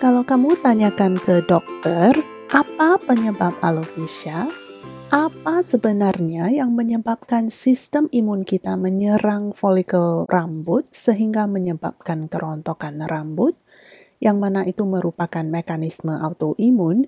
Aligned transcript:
Kalau 0.00 0.24
kamu 0.24 0.56
tanyakan 0.64 1.20
ke 1.20 1.44
dokter, 1.44 2.16
apa 2.48 2.96
penyebab 3.04 3.52
alopecia? 3.60 4.48
Apa 5.12 5.60
sebenarnya 5.60 6.48
yang 6.48 6.72
menyebabkan 6.72 7.52
sistem 7.52 8.08
imun 8.08 8.48
kita 8.48 8.80
menyerang 8.80 9.52
folikel 9.52 10.24
rambut 10.24 10.88
sehingga 10.88 11.44
menyebabkan 11.44 12.32
kerontokan 12.32 13.04
rambut? 13.04 13.52
Yang 14.24 14.36
mana 14.40 14.64
itu 14.64 14.88
merupakan 14.88 15.44
mekanisme 15.44 16.16
autoimun, 16.16 17.04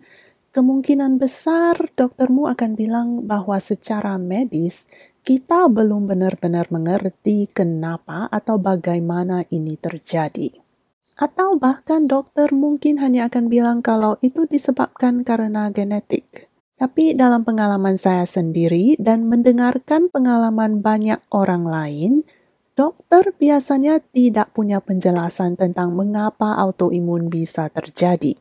kemungkinan 0.53 1.17
besar 1.17 1.97
doktermu 1.97 2.45
akan 2.53 2.77
bilang 2.77 3.25
bahwa 3.25 3.57
secara 3.57 4.21
medis 4.21 4.85
kita 5.25 5.65
belum 5.73 6.13
benar-benar 6.13 6.69
mengerti 6.69 7.49
kenapa 7.57 8.29
atau 8.29 8.61
bagaimana 8.61 9.49
ini 9.49 9.81
terjadi. 9.81 10.62
Atau 11.17 11.61
bahkan 11.61 12.09
dokter 12.09 12.49
mungkin 12.57 12.97
hanya 13.01 13.29
akan 13.29 13.53
bilang 13.53 13.79
kalau 13.85 14.17
itu 14.25 14.49
disebabkan 14.49 15.23
karena 15.23 15.69
genetik. 15.69 16.49
Tapi 16.81 17.15
dalam 17.15 17.47
pengalaman 17.47 17.95
saya 17.95 18.27
sendiri 18.27 18.99
dan 18.99 19.29
mendengarkan 19.31 20.11
pengalaman 20.11 20.83
banyak 20.83 21.23
orang 21.31 21.63
lain, 21.63 22.27
dokter 22.75 23.31
biasanya 23.39 24.03
tidak 24.11 24.51
punya 24.51 24.83
penjelasan 24.83 25.55
tentang 25.55 25.95
mengapa 25.95 26.59
autoimun 26.59 27.31
bisa 27.31 27.71
terjadi. 27.71 28.35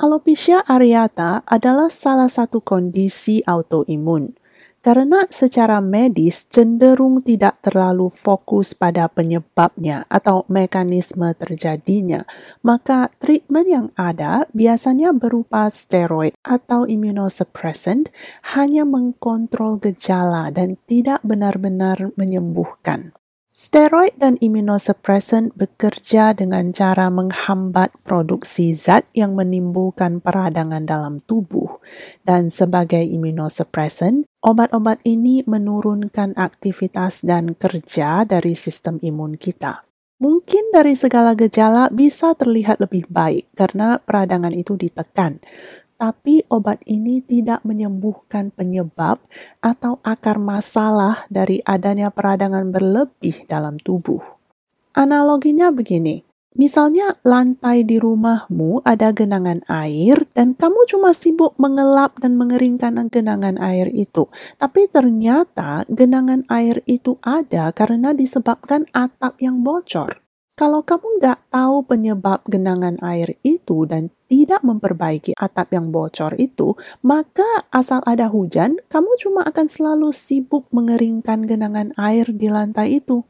Alopecia 0.00 0.64
areata 0.64 1.44
adalah 1.44 1.92
salah 1.92 2.30
satu 2.30 2.62
kondisi 2.62 3.44
autoimun 3.44 4.32
karena 4.80 5.28
secara 5.28 5.84
medis 5.84 6.48
cenderung 6.48 7.20
tidak 7.20 7.60
terlalu 7.60 8.08
fokus 8.08 8.72
pada 8.72 9.12
penyebabnya 9.12 10.08
atau 10.08 10.48
mekanisme 10.48 11.28
terjadinya, 11.36 12.24
maka 12.64 13.12
treatment 13.20 13.68
yang 13.68 13.86
ada 13.96 14.48
biasanya 14.56 15.12
berupa 15.12 15.68
steroid 15.68 16.32
atau 16.40 16.88
immunosuppressant 16.88 18.08
hanya 18.56 18.88
mengkontrol 18.88 19.76
gejala 19.76 20.48
dan 20.48 20.80
tidak 20.88 21.20
benar-benar 21.20 22.16
menyembuhkan. 22.16 23.12
Steroid 23.50 24.16
dan 24.16 24.40
immunosuppressant 24.40 25.52
bekerja 25.52 26.32
dengan 26.32 26.72
cara 26.72 27.12
menghambat 27.12 27.92
produksi 28.08 28.72
zat 28.72 29.04
yang 29.12 29.36
menimbulkan 29.36 30.24
peradangan 30.24 30.88
dalam 30.88 31.20
tubuh. 31.28 31.82
Dan 32.24 32.48
sebagai 32.48 33.04
immunosuppressant, 33.04 34.29
obat-obat 34.40 35.00
ini 35.04 35.44
menurunkan 35.44 36.36
aktivitas 36.36 37.24
dan 37.24 37.56
kerja 37.56 38.24
dari 38.24 38.52
sistem 38.56 39.00
imun 39.00 39.36
kita. 39.40 39.84
Mungkin 40.20 40.68
dari 40.68 40.92
segala 40.92 41.32
gejala 41.32 41.88
bisa 41.88 42.36
terlihat 42.36 42.76
lebih 42.84 43.08
baik 43.08 43.48
karena 43.56 43.96
peradangan 44.04 44.52
itu 44.52 44.76
ditekan 44.76 45.40
tapi 46.00 46.48
obat 46.48 46.80
ini 46.88 47.20
tidak 47.20 47.60
menyembuhkan 47.60 48.48
penyebab 48.56 49.20
atau 49.60 50.00
akar 50.00 50.40
masalah 50.40 51.28
dari 51.28 51.60
adanya 51.68 52.08
peradangan 52.08 52.72
berlebih 52.72 53.44
dalam 53.44 53.76
tubuh. 53.76 54.24
Analoginya 54.96 55.68
begini, 55.68 56.24
misalnya 56.60 57.16
lantai 57.24 57.88
di 57.88 57.96
rumahmu 57.96 58.84
ada 58.84 59.16
genangan 59.16 59.64
air 59.64 60.28
dan 60.36 60.52
kamu 60.52 60.84
cuma 60.92 61.16
sibuk 61.16 61.56
mengelap 61.56 62.20
dan 62.20 62.36
mengeringkan 62.36 63.00
genangan 63.08 63.56
air 63.56 63.88
itu, 63.96 64.28
tapi 64.60 64.84
ternyata 64.92 65.88
genangan 65.88 66.44
air 66.52 66.84
itu 66.84 67.16
ada 67.24 67.72
karena 67.72 68.12
disebabkan 68.12 68.84
atap 68.92 69.40
yang 69.40 69.64
bocor. 69.64 70.20
Kalau 70.60 70.84
kamu 70.84 71.24
nggak 71.24 71.48
tahu 71.48 71.88
penyebab 71.88 72.44
genangan 72.44 73.00
air 73.00 73.40
itu 73.40 73.88
dan 73.88 74.12
tidak 74.28 74.60
memperbaiki 74.60 75.32
atap 75.32 75.72
yang 75.72 75.88
bocor 75.88 76.36
itu, 76.36 76.76
maka 77.00 77.64
asal 77.72 78.04
ada 78.04 78.28
hujan, 78.28 78.76
kamu 78.92 79.08
cuma 79.24 79.40
akan 79.48 79.66
selalu 79.72 80.12
sibuk 80.12 80.68
mengeringkan 80.68 81.48
genangan 81.48 81.96
air 81.96 82.28
di 82.28 82.52
lantai 82.52 83.00
itu. 83.00 83.24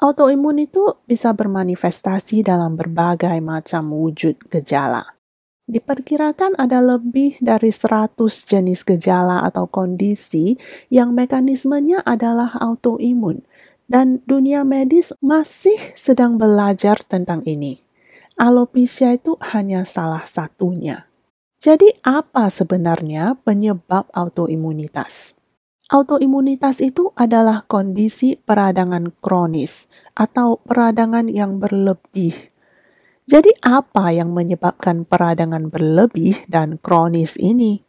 Autoimun 0.00 0.64
itu 0.64 0.96
bisa 1.04 1.36
bermanifestasi 1.36 2.40
dalam 2.40 2.72
berbagai 2.72 3.36
macam 3.44 3.92
wujud 3.92 4.32
gejala. 4.48 5.20
Diperkirakan 5.68 6.56
ada 6.56 6.80
lebih 6.80 7.36
dari 7.44 7.68
100 7.68 8.16
jenis 8.48 8.80
gejala 8.80 9.44
atau 9.44 9.68
kondisi 9.68 10.56
yang 10.88 11.12
mekanismenya 11.12 12.00
adalah 12.02 12.56
autoimun 12.64 13.44
dan 13.92 14.24
dunia 14.24 14.64
medis 14.64 15.12
masih 15.20 15.76
sedang 15.92 16.40
belajar 16.40 16.96
tentang 17.04 17.44
ini. 17.44 17.84
Alopecia 18.40 19.12
itu 19.12 19.36
hanya 19.52 19.84
salah 19.84 20.24
satunya. 20.24 21.04
Jadi, 21.60 21.92
apa 22.00 22.48
sebenarnya 22.48 23.36
penyebab 23.44 24.08
autoimunitas? 24.16 25.36
Autoimunitas 25.90 26.78
itu 26.78 27.10
adalah 27.18 27.66
kondisi 27.66 28.38
peradangan 28.38 29.10
kronis 29.18 29.90
atau 30.14 30.62
peradangan 30.62 31.26
yang 31.26 31.58
berlebih. 31.58 32.30
Jadi, 33.26 33.50
apa 33.58 34.14
yang 34.14 34.30
menyebabkan 34.30 35.02
peradangan 35.02 35.66
berlebih 35.66 36.46
dan 36.46 36.78
kronis 36.78 37.34
ini? 37.42 37.82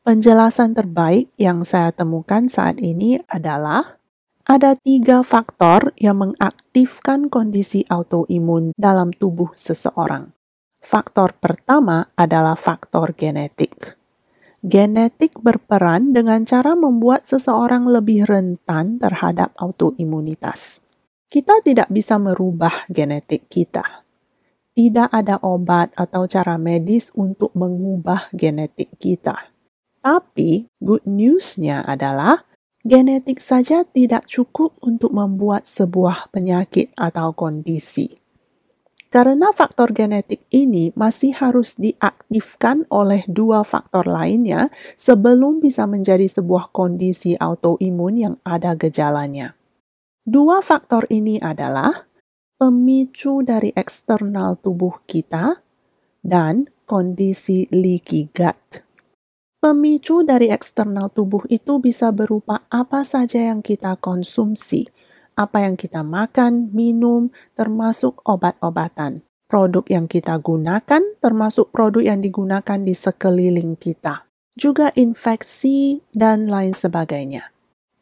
Penjelasan 0.00 0.72
terbaik 0.72 1.28
yang 1.36 1.60
saya 1.60 1.92
temukan 1.92 2.48
saat 2.48 2.80
ini 2.80 3.20
adalah 3.28 4.00
ada 4.48 4.72
tiga 4.80 5.20
faktor 5.20 5.92
yang 6.00 6.24
mengaktifkan 6.24 7.28
kondisi 7.28 7.84
autoimun 7.92 8.72
dalam 8.80 9.12
tubuh 9.12 9.52
seseorang. 9.52 10.32
Faktor 10.80 11.36
pertama 11.36 12.08
adalah 12.16 12.56
faktor 12.56 13.12
genetik. 13.12 13.99
Genetik 14.60 15.40
berperan 15.40 16.12
dengan 16.12 16.44
cara 16.44 16.76
membuat 16.76 17.24
seseorang 17.24 17.88
lebih 17.88 18.28
rentan 18.28 19.00
terhadap 19.00 19.56
autoimunitas. 19.56 20.84
Kita 21.32 21.64
tidak 21.64 21.88
bisa 21.88 22.20
merubah 22.20 22.84
genetik 22.92 23.48
kita. 23.48 24.04
Tidak 24.76 25.08
ada 25.08 25.40
obat 25.40 25.96
atau 25.96 26.28
cara 26.28 26.60
medis 26.60 27.08
untuk 27.16 27.56
mengubah 27.56 28.28
genetik 28.36 28.92
kita. 29.00 29.48
Tapi, 30.04 30.68
good 30.80 31.08
news-nya 31.08 31.80
adalah 31.84 32.44
Genetik 32.80 33.44
saja 33.44 33.84
tidak 33.84 34.24
cukup 34.24 34.72
untuk 34.80 35.12
membuat 35.12 35.68
sebuah 35.68 36.32
penyakit 36.32 36.96
atau 36.96 37.36
kondisi. 37.36 38.19
Karena 39.10 39.50
faktor 39.50 39.90
genetik 39.90 40.46
ini 40.54 40.94
masih 40.94 41.34
harus 41.34 41.74
diaktifkan 41.74 42.86
oleh 42.94 43.26
dua 43.26 43.66
faktor 43.66 44.06
lainnya 44.06 44.70
sebelum 44.94 45.58
bisa 45.58 45.82
menjadi 45.90 46.30
sebuah 46.30 46.70
kondisi 46.70 47.34
autoimun 47.34 48.14
yang 48.14 48.36
ada 48.46 48.78
gejalanya. 48.78 49.58
Dua 50.22 50.62
faktor 50.62 51.10
ini 51.10 51.42
adalah 51.42 52.06
pemicu 52.54 53.42
dari 53.42 53.74
eksternal 53.74 54.62
tubuh 54.62 55.02
kita 55.10 55.58
dan 56.22 56.70
kondisi 56.86 57.66
leaky 57.74 58.30
gut. 58.30 58.86
Pemicu 59.58 60.22
dari 60.22 60.54
eksternal 60.54 61.10
tubuh 61.10 61.42
itu 61.50 61.82
bisa 61.82 62.14
berupa 62.14 62.62
apa 62.70 63.02
saja 63.02 63.42
yang 63.50 63.58
kita 63.58 63.98
konsumsi, 63.98 64.86
apa 65.38 65.66
yang 65.66 65.78
kita 65.78 66.02
makan, 66.02 66.70
minum, 66.74 67.30
termasuk 67.54 68.22
obat-obatan. 68.26 69.22
Produk 69.50 69.82
yang 69.90 70.06
kita 70.06 70.38
gunakan, 70.38 71.02
termasuk 71.18 71.74
produk 71.74 72.14
yang 72.14 72.22
digunakan 72.22 72.78
di 72.78 72.94
sekeliling 72.94 73.74
kita, 73.74 74.26
juga 74.54 74.94
infeksi, 74.94 76.06
dan 76.14 76.46
lain 76.46 76.70
sebagainya. 76.70 77.50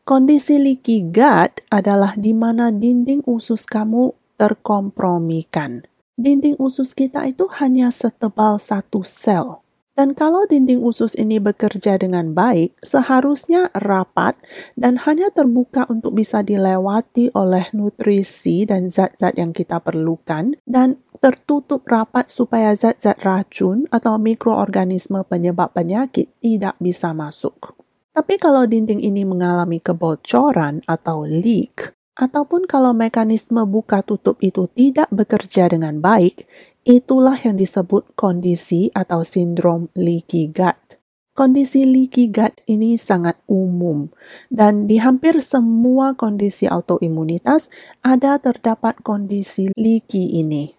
Kondisi 0.05 0.57
leaky 0.57 1.09
gut 1.09 1.65
adalah 1.69 2.17
di 2.17 2.33
mana 2.33 2.73
dinding 2.73 3.25
usus 3.29 3.69
kamu 3.69 4.17
terkompromikan. 4.41 5.85
Dinding 6.17 6.57
usus 6.57 6.97
kita 6.97 7.29
itu 7.29 7.45
hanya 7.61 7.93
setebal 7.93 8.57
satu 8.57 9.05
sel 9.05 9.63
dan 9.99 10.15
kalau 10.15 10.47
dinding 10.47 10.79
usus 10.79 11.19
ini 11.19 11.43
bekerja 11.43 11.99
dengan 11.99 12.31
baik, 12.31 12.79
seharusnya 12.87 13.67
rapat 13.75 14.39
dan 14.79 14.95
hanya 15.03 15.27
terbuka 15.35 15.91
untuk 15.91 16.15
bisa 16.15 16.39
dilewati 16.47 17.35
oleh 17.35 17.67
nutrisi 17.75 18.63
dan 18.63 18.95
zat-zat 18.95 19.35
yang 19.35 19.51
kita 19.51 19.83
perlukan 19.83 20.55
dan 20.71 21.03
tertutup 21.19 21.83
rapat 21.91 22.31
supaya 22.31 22.79
zat-zat 22.79 23.19
racun 23.27 23.91
atau 23.91 24.23
mikroorganisme 24.23 25.19
penyebab 25.27 25.75
penyakit 25.75 26.31
tidak 26.39 26.79
bisa 26.79 27.11
masuk. 27.11 27.75
Tapi 28.15 28.39
kalau 28.39 28.71
dinding 28.71 29.03
ini 29.03 29.27
mengalami 29.27 29.83
kebocoran 29.83 30.79
atau 30.87 31.27
leak, 31.27 31.99
ataupun 32.19 32.67
kalau 32.67 32.91
mekanisme 32.91 33.63
buka 33.63 34.03
tutup 34.03 34.43
itu 34.43 34.67
tidak 34.75 35.07
bekerja 35.15 35.71
dengan 35.71 36.03
baik, 36.03 36.45
Itulah 36.87 37.39
yang 37.43 37.59
disebut 37.59 38.15
kondisi 38.15 38.93
atau 38.95 39.27
sindrom 39.27 39.91
leaky 39.99 40.53
gut. 40.55 40.99
Kondisi 41.39 41.87
leaky 41.87 42.35
gut 42.35 42.55
ini 42.67 42.99
sangat 42.99 43.39
umum 43.47 44.11
dan 44.51 44.91
di 44.91 44.99
hampir 44.99 45.39
semua 45.39 46.19
kondisi 46.19 46.67
autoimunitas 46.67 47.71
ada 48.03 48.43
terdapat 48.43 48.99
kondisi 49.07 49.71
leaky 49.79 50.43
ini. 50.43 50.75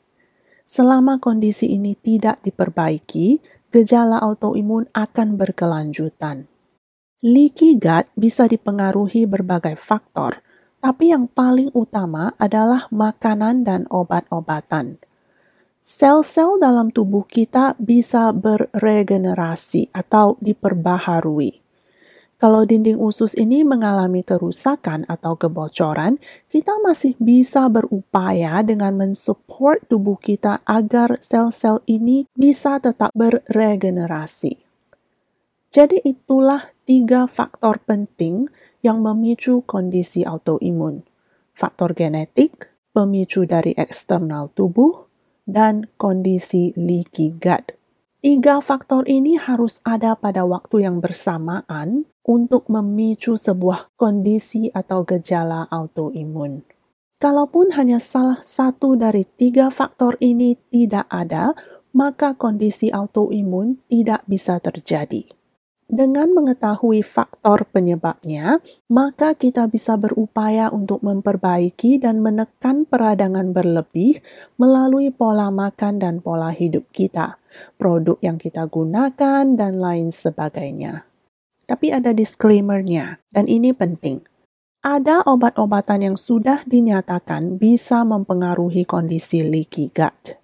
Selama 0.67 1.17
kondisi 1.17 1.71
ini 1.71 1.95
tidak 1.95 2.43
diperbaiki, 2.43 3.41
gejala 3.71 4.19
autoimun 4.19 4.85
akan 4.91 5.39
berkelanjutan. 5.39 6.45
Leaky 7.19 7.79
gut 7.79 8.07
bisa 8.19 8.45
dipengaruhi 8.45 9.27
berbagai 9.27 9.79
faktor, 9.79 10.43
tapi 10.83 11.11
yang 11.11 11.27
paling 11.31 11.71
utama 11.71 12.35
adalah 12.35 12.87
makanan 12.91 13.63
dan 13.63 13.83
obat-obatan. 13.91 14.99
Sel-sel 15.79 16.59
dalam 16.59 16.91
tubuh 16.91 17.23
kita 17.23 17.79
bisa 17.79 18.35
beregenerasi 18.35 19.87
atau 19.95 20.35
diperbaharui. 20.43 21.63
Kalau 22.39 22.63
dinding 22.63 22.95
usus 22.95 23.35
ini 23.35 23.67
mengalami 23.67 24.23
kerusakan 24.23 25.03
atau 25.11 25.35
kebocoran, 25.35 26.19
kita 26.47 26.71
masih 26.79 27.15
bisa 27.19 27.67
berupaya 27.67 28.63
dengan 28.63 28.95
mensupport 28.95 29.83
tubuh 29.91 30.15
kita 30.15 30.63
agar 30.63 31.19
sel-sel 31.19 31.83
ini 31.83 32.27
bisa 32.31 32.79
tetap 32.79 33.11
beregenerasi. 33.11 34.55
Jadi 35.67 35.99
itulah 36.07 36.71
tiga 36.87 37.27
faktor 37.27 37.83
penting 37.83 38.47
yang 38.79 39.03
memicu 39.03 39.59
kondisi 39.67 40.23
autoimun. 40.23 41.03
Faktor 41.51 41.91
genetik, 41.91 42.71
pemicu 42.95 43.43
dari 43.43 43.75
eksternal 43.75 44.47
tubuh, 44.55 45.08
dan 45.49 45.89
kondisi 45.97 46.69
leaky 46.77 47.41
gut. 47.41 47.73
Tiga 48.19 48.59
faktor 48.59 49.07
ini 49.07 49.39
harus 49.39 49.79
ada 49.87 50.13
pada 50.13 50.43
waktu 50.43 50.83
yang 50.83 50.99
bersamaan 50.99 52.05
untuk 52.27 52.67
memicu 52.69 53.39
sebuah 53.39 53.89
kondisi 53.95 54.69
atau 54.75 55.07
gejala 55.07 55.65
autoimun. 55.71 56.67
Kalaupun 57.19 57.75
hanya 57.79 57.99
salah 57.99 58.39
satu 58.43 58.99
dari 58.99 59.23
tiga 59.23 59.71
faktor 59.71 60.19
ini 60.19 60.59
tidak 60.71 61.07
ada, 61.07 61.55
maka 61.95 62.35
kondisi 62.35 62.91
autoimun 62.91 63.81
tidak 63.87 64.23
bisa 64.27 64.59
terjadi. 64.59 65.38
Dengan 65.89 66.29
mengetahui 66.37 67.01
faktor 67.01 67.65
penyebabnya, 67.65 68.61
maka 68.93 69.33
kita 69.33 69.65
bisa 69.65 69.97
berupaya 69.97 70.69
untuk 70.69 71.01
memperbaiki 71.01 71.97
dan 71.97 72.21
menekan 72.21 72.85
peradangan 72.85 73.49
berlebih 73.57 74.21
melalui 74.61 75.09
pola 75.09 75.49
makan 75.49 75.97
dan 75.97 76.21
pola 76.21 76.53
hidup 76.53 76.85
kita, 76.93 77.41
produk 77.81 78.21
yang 78.21 78.37
kita 78.37 78.69
gunakan, 78.69 79.57
dan 79.57 79.81
lain 79.81 80.13
sebagainya. 80.13 81.09
Tapi 81.65 81.89
ada 81.89 82.13
disclaimer-nya, 82.13 83.17
dan 83.33 83.49
ini 83.49 83.73
penting. 83.73 84.21
Ada 84.85 85.25
obat-obatan 85.25 86.05
yang 86.05 86.17
sudah 86.21 86.69
dinyatakan 86.69 87.57
bisa 87.57 88.05
mempengaruhi 88.05 88.85
kondisi 88.85 89.41
leaky 89.41 89.89
gut. 89.89 90.37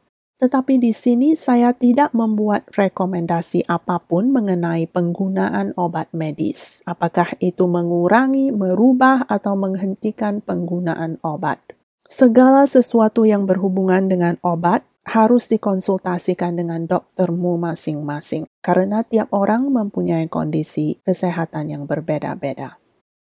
Tetapi 0.45 0.77
di 0.77 0.93
sini 0.93 1.33
saya 1.33 1.73
tidak 1.73 2.13
membuat 2.13 2.69
rekomendasi 2.69 3.65
apa 3.65 3.97
pun 3.97 4.29
mengenai 4.29 4.85
penggunaan 4.85 5.73
obat 5.73 6.13
medis, 6.13 6.85
apakah 6.85 7.33
itu 7.41 7.65
mengurangi, 7.65 8.53
merubah, 8.53 9.25
atau 9.25 9.57
menghentikan 9.57 10.45
penggunaan 10.45 11.17
obat. 11.25 11.57
Segala 12.05 12.69
sesuatu 12.69 13.25
yang 13.25 13.49
berhubungan 13.49 14.05
dengan 14.05 14.37
obat 14.45 14.85
harus 15.01 15.49
dikonsultasikan 15.49 16.61
dengan 16.61 16.85
doktermu 16.85 17.57
masing-masing, 17.57 18.45
karena 18.61 19.01
tiap 19.01 19.33
orang 19.33 19.73
mempunyai 19.73 20.29
kondisi 20.29 21.01
kesehatan 21.01 21.73
yang 21.73 21.89
berbeda-beda. 21.89 22.77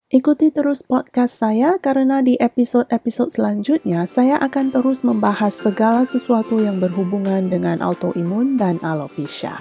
Ikuti 0.08 0.56
terus 0.56 0.88
podcast 0.88 1.36
saya 1.36 1.76
karena 1.84 2.24
di 2.24 2.40
episode-episode 2.40 3.28
selanjutnya 3.28 4.08
saya 4.08 4.40
akan 4.40 4.72
terus 4.72 5.04
membahas 5.04 5.52
segala 5.52 6.08
sesuatu 6.08 6.64
yang 6.64 6.80
berhubungan 6.80 7.52
dengan 7.52 7.84
autoimun 7.84 8.56
dan 8.56 8.80
alopecia. 8.88 9.60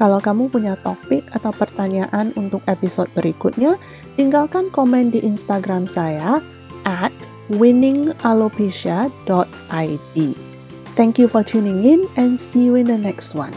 Kalau 0.00 0.24
kamu 0.24 0.48
punya 0.48 0.72
topik 0.80 1.20
atau 1.36 1.52
pertanyaan 1.52 2.32
untuk 2.40 2.64
episode 2.64 3.12
berikutnya, 3.12 3.76
tinggalkan 4.16 4.72
komen 4.72 5.12
di 5.12 5.20
Instagram 5.20 5.84
saya 5.84 6.40
at 6.88 7.12
winningalopecia.id. 7.52 10.16
Thank 10.96 11.20
you 11.20 11.28
for 11.28 11.44
tuning 11.44 11.84
in 11.84 12.08
and 12.16 12.40
see 12.40 12.72
you 12.72 12.80
in 12.80 12.88
the 12.88 12.96
next 12.96 13.36
one. 13.36 13.52